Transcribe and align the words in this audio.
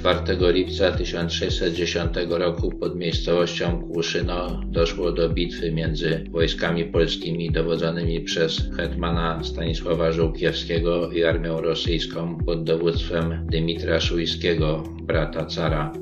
4 0.00 0.52
lipca 0.52 0.92
1610 0.92 2.12
roku 2.28 2.70
pod 2.70 2.96
miejscowością 2.96 3.82
Kłuszyno 3.82 4.60
doszło 4.66 5.12
do 5.12 5.28
bitwy 5.28 5.72
między 5.72 6.24
wojskami 6.30 6.84
polskimi 6.84 7.50
dowodzonymi 7.50 8.20
przez 8.20 8.70
hetmana 8.76 9.44
Stanisława 9.44 10.12
Żółkiewskiego 10.12 11.10
i 11.10 11.24
armią 11.24 11.60
rosyjską 11.60 12.38
pod 12.38 12.64
dowództwem 12.64 13.46
Dymitra 13.50 14.00
Szujskiego, 14.00 14.84
brata 15.02 15.46
cara. 15.46 15.92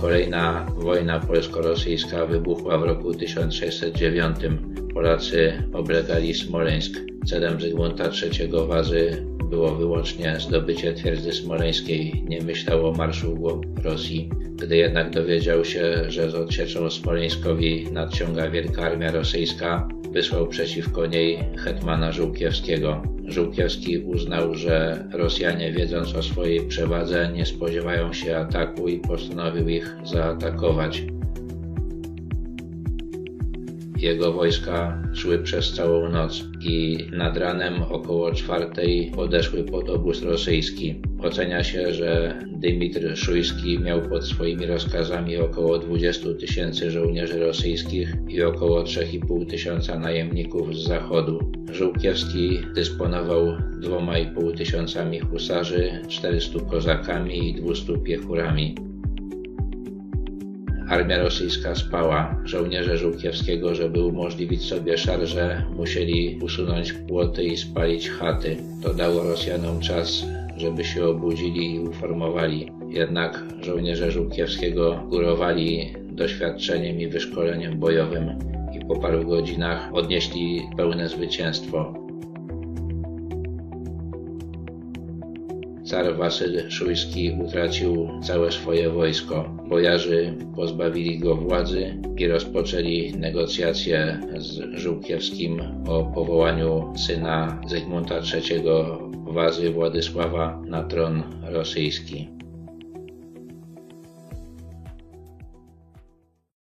Kolejna 0.00 0.66
wojna 0.76 1.20
polsko-rosyjska 1.20 2.26
wybuchła 2.26 2.78
w 2.78 2.82
roku 2.82 3.14
1609. 3.14 4.36
Polacy 4.94 5.62
oblegali 5.72 6.34
Smoleńsk. 6.34 7.00
Celem 7.26 7.60
Zygmunta 7.60 8.04
III 8.04 8.50
Wazy 8.68 9.26
było 9.50 9.74
wyłącznie 9.74 10.36
zdobycie 10.40 10.92
twierdzy 10.92 11.32
smoleńskiej, 11.32 12.24
nie 12.28 12.42
myślał 12.42 12.86
o 12.86 12.92
marszu 12.92 13.34
w 13.34 13.38
głąb 13.38 13.84
Rosji. 13.84 14.30
Gdy 14.56 14.76
jednak 14.76 15.10
dowiedział 15.10 15.64
się, 15.64 16.04
że 16.08 16.30
z 16.30 16.34
odsieczą 16.34 16.90
smoleńskowi 16.90 17.86
nadciąga 17.92 18.50
wielka 18.50 18.82
armia 18.82 19.12
rosyjska, 19.12 19.88
wysłał 20.12 20.46
przeciwko 20.46 21.06
niej 21.06 21.38
hetmana 21.58 22.12
Żółkiewskiego. 22.12 23.02
Żółkiewski 23.24 23.98
uznał, 23.98 24.54
że 24.54 25.04
Rosjanie 25.12 25.72
wiedząc 25.72 26.14
o 26.14 26.22
swojej 26.22 26.66
przewadze 26.68 27.30
nie 27.34 27.46
spodziewają 27.46 28.12
się 28.12 28.36
ataku 28.36 28.88
i 28.88 28.98
postanowił 28.98 29.68
ich 29.68 29.96
zaatakować. 30.04 31.02
Jego 34.04 34.32
wojska 34.32 35.02
szły 35.12 35.38
przez 35.38 35.72
całą 35.72 36.08
noc 36.08 36.44
i 36.60 37.06
nad 37.12 37.36
ranem 37.36 37.82
około 37.82 38.32
czwartej 38.32 39.10
podeszły 39.14 39.64
pod 39.64 39.90
obóz 39.90 40.22
rosyjski. 40.22 40.94
Ocenia 41.22 41.64
się, 41.64 41.94
że 41.94 42.38
Dymitr 42.46 43.16
Szujski 43.16 43.78
miał 43.78 44.02
pod 44.02 44.26
swoimi 44.26 44.66
rozkazami 44.66 45.36
około 45.36 45.78
20 45.78 46.34
tysięcy 46.40 46.90
żołnierzy 46.90 47.40
rosyjskich 47.40 48.14
i 48.28 48.42
około 48.42 48.82
3,5 48.82 49.50
tysiąca 49.50 49.98
najemników 49.98 50.76
z 50.76 50.86
zachodu. 50.86 51.52
Żółkiewski 51.72 52.58
dysponował 52.74 53.46
2,5 53.80 54.56
tysiącami 54.56 55.20
husarzy, 55.20 56.02
400 56.08 56.60
kozakami 56.60 57.48
i 57.48 57.54
200 57.54 57.98
piechurami. 57.98 58.74
Armia 60.88 61.18
rosyjska 61.18 61.74
spała. 61.74 62.36
Żołnierze 62.44 62.98
Żółkiewskiego, 62.98 63.74
żeby 63.74 64.04
umożliwić 64.04 64.62
sobie 64.62 64.98
szarże, 64.98 65.64
musieli 65.76 66.38
usunąć 66.42 66.92
płoty 66.92 67.44
i 67.44 67.56
spalić 67.56 68.10
chaty. 68.10 68.56
To 68.82 68.94
dało 68.94 69.22
Rosjanom 69.22 69.80
czas, 69.80 70.26
żeby 70.56 70.84
się 70.84 71.06
obudzili 71.06 71.74
i 71.74 71.80
uformowali. 71.80 72.70
Jednak 72.88 73.44
żołnierze 73.60 74.10
Żółkiewskiego 74.10 75.02
górowali 75.10 75.94
doświadczeniem 76.10 77.00
i 77.00 77.08
wyszkoleniem 77.08 77.78
bojowym 77.78 78.38
i 78.76 78.86
po 78.86 78.96
paru 78.96 79.24
godzinach 79.24 79.94
odnieśli 79.94 80.62
pełne 80.76 81.08
zwycięstwo. 81.08 82.03
Car 85.84 86.16
Wasyl 86.16 86.70
Szujski 86.70 87.32
utracił 87.46 88.08
całe 88.22 88.52
swoje 88.52 88.90
wojsko. 88.90 89.56
Bojarzy 89.68 90.34
pozbawili 90.56 91.18
go 91.18 91.36
władzy 91.36 91.96
i 92.16 92.28
rozpoczęli 92.28 93.12
negocjacje 93.18 94.20
z 94.36 94.78
Żółkiewskim 94.78 95.62
o 95.88 96.04
powołaniu 96.04 96.92
syna 96.96 97.60
Zygmunta 97.66 98.14
III 98.14 98.62
Wazy 99.26 99.70
Władysława 99.70 100.62
na 100.66 100.82
tron 100.82 101.22
rosyjski. 101.42 102.28